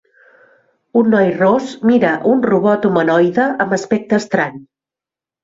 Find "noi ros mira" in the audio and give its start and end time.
1.15-2.13